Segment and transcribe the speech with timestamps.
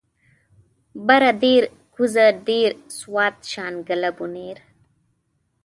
[1.07, 1.63] بره دير
[1.93, 4.57] کوزه دير سوات شانګله بونير